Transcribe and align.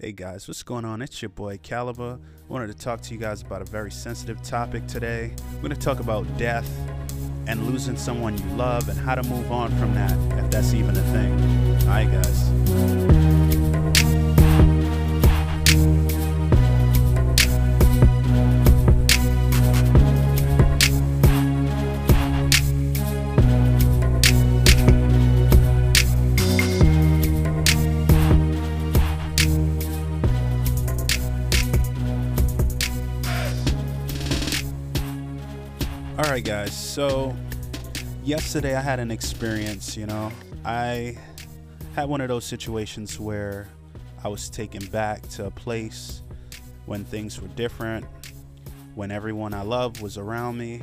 Hey 0.00 0.10
guys, 0.10 0.48
what's 0.48 0.64
going 0.64 0.84
on? 0.84 1.02
It's 1.02 1.22
your 1.22 1.28
boy 1.28 1.60
Caliber. 1.62 2.18
I 2.20 2.52
wanted 2.52 2.66
to 2.66 2.74
talk 2.74 3.00
to 3.02 3.14
you 3.14 3.20
guys 3.20 3.42
about 3.42 3.62
a 3.62 3.64
very 3.64 3.92
sensitive 3.92 4.42
topic 4.42 4.88
today. 4.88 5.32
We're 5.54 5.68
going 5.68 5.70
to 5.70 5.78
talk 5.78 6.00
about 6.00 6.26
death 6.36 6.68
and 7.46 7.64
losing 7.64 7.96
someone 7.96 8.36
you 8.36 8.56
love 8.56 8.88
and 8.88 8.98
how 8.98 9.14
to 9.14 9.22
move 9.22 9.52
on 9.52 9.70
from 9.78 9.94
that, 9.94 10.10
if 10.42 10.50
that's 10.50 10.74
even 10.74 10.96
a 10.96 11.02
thing. 11.12 11.32
Alright, 11.82 12.10
guys. 12.10 13.13
All 36.16 36.22
right, 36.30 36.44
guys. 36.44 36.72
So, 36.72 37.34
yesterday 38.22 38.76
I 38.76 38.80
had 38.80 39.00
an 39.00 39.10
experience, 39.10 39.96
you 39.96 40.06
know. 40.06 40.30
I 40.64 41.18
had 41.96 42.08
one 42.08 42.20
of 42.20 42.28
those 42.28 42.44
situations 42.44 43.18
where 43.18 43.66
I 44.22 44.28
was 44.28 44.48
taken 44.48 44.86
back 44.86 45.28
to 45.30 45.46
a 45.46 45.50
place 45.50 46.22
when 46.86 47.04
things 47.04 47.40
were 47.40 47.48
different, 47.48 48.06
when 48.94 49.10
everyone 49.10 49.54
I 49.54 49.62
loved 49.62 50.00
was 50.00 50.16
around 50.16 50.56
me. 50.56 50.82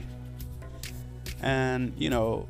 And, 1.41 1.93
you 1.98 2.09
know, 2.09 2.45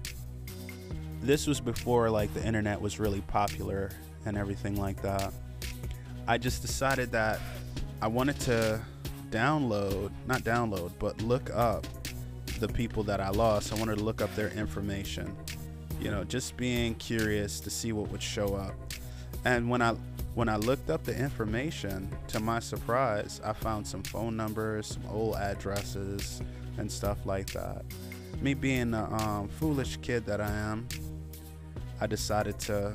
this 1.21 1.45
was 1.45 1.61
before 1.61 2.09
like 2.09 2.33
the 2.33 2.43
internet 2.43 2.81
was 2.81 2.99
really 2.99 3.21
popular 3.21 3.91
and 4.25 4.35
everything 4.35 4.75
like 4.75 4.99
that. 5.03 5.31
I 6.27 6.39
just 6.39 6.63
decided 6.63 7.11
that 7.11 7.39
I 8.01 8.07
wanted 8.07 8.39
to 8.39 8.81
download, 9.29 10.09
not 10.25 10.41
download, 10.41 10.93
but 10.97 11.21
look 11.21 11.51
up 11.51 11.85
the 12.61 12.69
people 12.69 13.03
that 13.03 13.19
I 13.19 13.29
lost. 13.29 13.73
I 13.73 13.75
wanted 13.75 13.97
to 13.97 14.03
look 14.03 14.21
up 14.21 14.33
their 14.35 14.49
information. 14.49 15.35
You 15.99 16.11
know, 16.11 16.23
just 16.23 16.55
being 16.55 16.95
curious 16.95 17.59
to 17.59 17.69
see 17.69 17.91
what 17.91 18.09
would 18.11 18.23
show 18.23 18.55
up. 18.55 18.75
And 19.43 19.69
when 19.69 19.81
I 19.81 19.95
when 20.33 20.47
I 20.47 20.55
looked 20.55 20.89
up 20.89 21.03
the 21.03 21.17
information, 21.17 22.09
to 22.29 22.39
my 22.39 22.59
surprise, 22.59 23.41
I 23.43 23.51
found 23.51 23.85
some 23.85 24.01
phone 24.03 24.37
numbers, 24.37 24.87
some 24.87 25.03
old 25.09 25.35
addresses, 25.35 26.41
and 26.77 26.89
stuff 26.89 27.17
like 27.25 27.51
that. 27.51 27.83
Me 28.41 28.53
being 28.53 28.91
the 28.91 29.03
um, 29.03 29.49
foolish 29.49 29.97
kid 29.97 30.25
that 30.27 30.39
I 30.39 30.49
am, 30.49 30.87
I 31.99 32.07
decided 32.07 32.59
to 32.61 32.93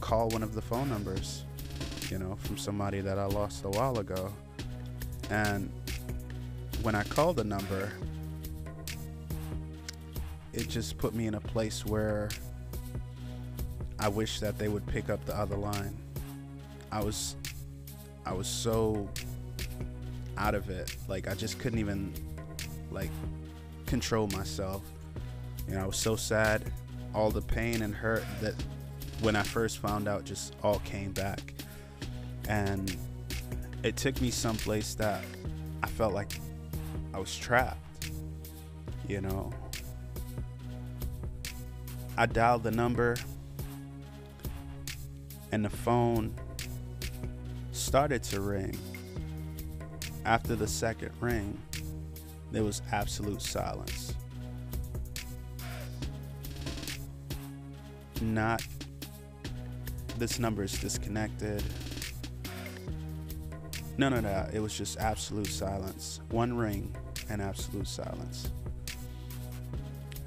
call 0.00 0.28
one 0.28 0.42
of 0.42 0.54
the 0.54 0.60
phone 0.60 0.90
numbers, 0.90 1.44
you 2.10 2.18
know, 2.18 2.36
from 2.42 2.58
somebody 2.58 3.00
that 3.00 3.18
I 3.18 3.24
lost 3.24 3.64
a 3.64 3.70
while 3.70 3.98
ago. 3.98 4.30
And 5.30 5.70
when 6.82 6.94
I 6.94 7.04
called 7.04 7.36
the 7.36 7.44
number, 7.44 7.90
it 10.58 10.68
just 10.68 10.98
put 10.98 11.14
me 11.14 11.28
in 11.28 11.34
a 11.34 11.40
place 11.40 11.86
where 11.86 12.28
I 14.00 14.08
wish 14.08 14.40
that 14.40 14.58
they 14.58 14.66
would 14.66 14.84
pick 14.86 15.08
up 15.08 15.24
the 15.24 15.36
other 15.36 15.56
line. 15.56 15.96
I 16.90 17.02
was 17.02 17.36
I 18.26 18.32
was 18.32 18.48
so 18.48 19.08
out 20.36 20.54
of 20.54 20.68
it. 20.68 20.96
Like 21.06 21.28
I 21.28 21.34
just 21.34 21.60
couldn't 21.60 21.78
even 21.78 22.12
like 22.90 23.10
control 23.86 24.26
myself. 24.28 24.82
You 25.68 25.74
know, 25.74 25.82
I 25.82 25.86
was 25.86 25.96
so 25.96 26.16
sad. 26.16 26.72
All 27.14 27.30
the 27.30 27.42
pain 27.42 27.82
and 27.82 27.94
hurt 27.94 28.24
that 28.40 28.54
when 29.20 29.36
I 29.36 29.42
first 29.42 29.78
found 29.78 30.08
out 30.08 30.24
just 30.24 30.56
all 30.62 30.80
came 30.80 31.12
back. 31.12 31.54
And 32.48 32.96
it 33.84 33.96
took 33.96 34.20
me 34.20 34.30
someplace 34.30 34.94
that 34.94 35.22
I 35.84 35.86
felt 35.86 36.14
like 36.14 36.40
I 37.14 37.20
was 37.20 37.36
trapped. 37.36 38.10
You 39.06 39.20
know, 39.20 39.52
I 42.18 42.26
dialed 42.26 42.64
the 42.64 42.72
number 42.72 43.14
and 45.52 45.64
the 45.64 45.70
phone 45.70 46.34
started 47.70 48.24
to 48.24 48.40
ring. 48.40 48.76
After 50.24 50.56
the 50.56 50.66
second 50.66 51.12
ring, 51.20 51.56
there 52.50 52.64
was 52.64 52.82
absolute 52.90 53.40
silence. 53.40 54.14
Not, 58.20 58.66
this 60.18 60.40
number 60.40 60.64
is 60.64 60.72
disconnected. 60.72 61.62
None 63.96 64.12
of 64.12 64.24
that. 64.24 64.52
It 64.52 64.58
was 64.58 64.76
just 64.76 64.98
absolute 64.98 65.46
silence. 65.46 66.20
One 66.30 66.56
ring 66.56 66.96
and 67.30 67.40
absolute 67.40 67.86
silence. 67.86 68.50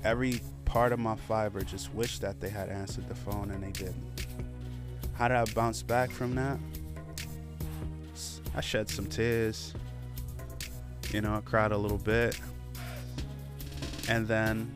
Every 0.06 0.40
part 0.72 0.94
of 0.94 1.00
my 1.00 1.16
fiber 1.16 1.60
just 1.60 1.94
wished 1.94 2.22
that 2.22 2.40
they 2.40 2.48
had 2.48 2.70
answered 2.70 3.06
the 3.10 3.14
phone 3.14 3.52
and 3.52 3.62
they 3.62 3.74
didn't. 3.74 4.26
How 5.16 5.28
did 5.28 5.36
I 5.36 5.44
bounce 5.54 5.84
back 5.84 6.10
from 6.10 6.34
that? 6.36 6.58
I 8.56 8.62
shed 8.62 8.90
some 8.90 9.06
tears. 9.06 9.74
You 11.12 11.20
know, 11.20 11.36
I 11.36 11.42
cried 11.42 11.74
a 11.74 11.78
little 11.78 11.98
bit. 11.98 12.40
And 14.08 14.26
then 14.26 14.74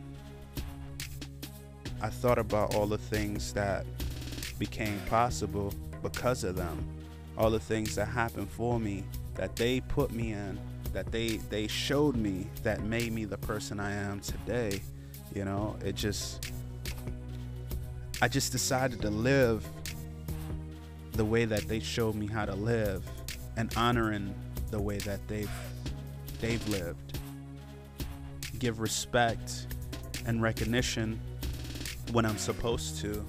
I 2.02 2.10
thought 2.10 2.38
about 2.38 2.74
all 2.74 2.86
the 2.86 2.98
things 2.98 3.54
that 3.54 3.86
became 4.58 5.00
possible 5.08 5.72
because 6.02 6.44
of 6.44 6.56
them. 6.56 6.86
All 7.38 7.50
the 7.50 7.58
things 7.58 7.94
that 7.94 8.08
happened 8.08 8.50
for 8.50 8.78
me 8.78 9.02
that 9.34 9.56
they 9.56 9.80
put 9.80 10.10
me 10.10 10.32
in, 10.32 10.60
that 10.92 11.10
they 11.10 11.38
they 11.48 11.66
showed 11.66 12.16
me 12.16 12.48
that 12.64 12.82
made 12.82 13.12
me 13.12 13.24
the 13.24 13.38
person 13.38 13.80
I 13.80 13.94
am 13.94 14.20
today. 14.20 14.82
You 15.36 15.44
know, 15.44 15.76
it 15.84 15.94
just 15.96 16.50
I 18.22 18.28
just 18.28 18.52
decided 18.52 19.02
to 19.02 19.10
live 19.10 19.68
the 21.12 21.26
way 21.26 21.44
that 21.44 21.68
they 21.68 21.78
showed 21.78 22.14
me 22.14 22.26
how 22.26 22.46
to 22.46 22.54
live 22.54 23.04
and 23.58 23.70
honoring 23.76 24.34
the 24.70 24.80
way 24.80 24.96
that 24.96 25.20
they've 25.28 25.50
they've 26.40 26.66
lived. 26.68 27.18
Give 28.58 28.80
respect 28.80 29.66
and 30.24 30.40
recognition 30.40 31.20
when 32.12 32.24
I'm 32.24 32.38
supposed 32.38 32.96
to. 33.02 33.22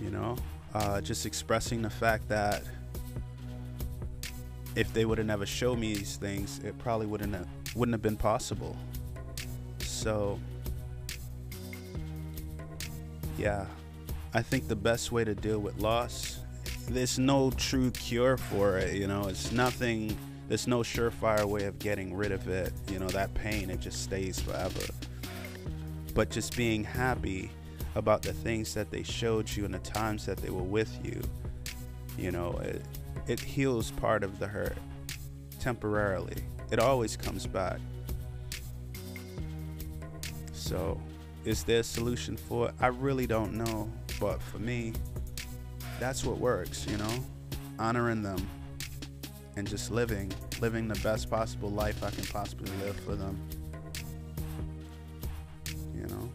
You 0.00 0.10
know, 0.10 0.36
uh, 0.72 1.02
just 1.02 1.26
expressing 1.26 1.82
the 1.82 1.90
fact 1.90 2.26
that 2.30 2.62
if 4.74 4.90
they 4.94 5.04
would 5.04 5.18
have 5.18 5.26
never 5.26 5.44
showed 5.44 5.78
me 5.78 5.92
these 5.92 6.16
things, 6.16 6.60
it 6.64 6.78
probably 6.78 7.06
wouldn't 7.06 7.34
have, 7.34 7.48
wouldn't 7.76 7.92
have 7.92 8.00
been 8.00 8.16
possible. 8.16 8.74
So 9.80 10.38
yeah, 13.38 13.66
I 14.34 14.42
think 14.42 14.68
the 14.68 14.76
best 14.76 15.12
way 15.12 15.24
to 15.24 15.34
deal 15.34 15.60
with 15.60 15.78
loss, 15.78 16.40
there's 16.88 17.18
no 17.18 17.50
true 17.52 17.90
cure 17.92 18.36
for 18.36 18.78
it. 18.78 18.94
You 18.94 19.06
know, 19.06 19.28
it's 19.28 19.52
nothing. 19.52 20.16
There's 20.48 20.66
no 20.66 20.80
surefire 20.80 21.44
way 21.44 21.64
of 21.64 21.78
getting 21.78 22.14
rid 22.14 22.32
of 22.32 22.48
it. 22.48 22.72
You 22.90 22.98
know, 22.98 23.08
that 23.08 23.32
pain 23.34 23.70
it 23.70 23.80
just 23.80 24.02
stays 24.02 24.40
forever. 24.40 24.80
But 26.14 26.30
just 26.30 26.56
being 26.56 26.82
happy 26.82 27.50
about 27.94 28.22
the 28.22 28.32
things 28.32 28.74
that 28.74 28.90
they 28.90 29.02
showed 29.02 29.48
you 29.54 29.64
and 29.64 29.72
the 29.72 29.78
times 29.78 30.26
that 30.26 30.38
they 30.38 30.50
were 30.50 30.62
with 30.62 30.98
you, 31.04 31.20
you 32.18 32.32
know, 32.32 32.52
it, 32.62 32.82
it 33.26 33.40
heals 33.40 33.92
part 33.92 34.24
of 34.24 34.38
the 34.38 34.46
hurt 34.46 34.76
temporarily. 35.60 36.42
It 36.70 36.78
always 36.80 37.16
comes 37.16 37.46
back. 37.46 37.78
So 40.52 41.00
is 41.48 41.64
there 41.64 41.80
a 41.80 41.82
solution 41.82 42.36
for 42.36 42.68
it? 42.68 42.74
I 42.78 42.88
really 42.88 43.26
don't 43.26 43.54
know. 43.54 43.90
But 44.20 44.42
for 44.42 44.58
me, 44.58 44.92
that's 45.98 46.22
what 46.22 46.36
works, 46.36 46.86
you 46.86 46.98
know? 46.98 47.24
Honoring 47.78 48.22
them 48.22 48.46
and 49.56 49.66
just 49.66 49.90
living, 49.90 50.30
living 50.60 50.88
the 50.88 51.00
best 51.00 51.30
possible 51.30 51.70
life 51.70 52.04
I 52.04 52.10
can 52.10 52.26
possibly 52.26 52.70
live 52.84 52.96
for 53.00 53.14
them. 53.14 53.40
You 55.94 56.06
know? 56.08 56.30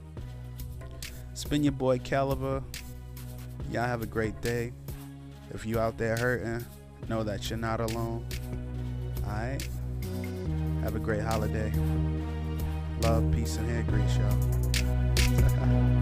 It's 1.31 1.43
been 1.43 1.63
your 1.63 1.73
boy 1.73 1.99
Caliber. 1.99 2.63
Y'all 3.71 3.83
have 3.83 4.01
a 4.01 4.07
great 4.07 4.41
day. 4.41 4.73
If 5.53 5.63
you 5.63 5.77
out 5.77 5.95
there 5.95 6.17
hurting, 6.17 6.65
know 7.07 7.23
that 7.23 7.51
you're 7.51 7.59
not 7.59 7.81
alone. 7.81 8.25
Alright? 9.27 9.67
Have 10.81 10.95
a 10.95 10.99
great 10.99 11.21
holiday. 11.21 11.71
Love, 13.01 13.31
peace, 13.31 13.57
and 13.57 13.69
hair 13.69 13.83
grease, 13.83 14.17
y'all. 14.17 14.72
Amen. 15.63 15.92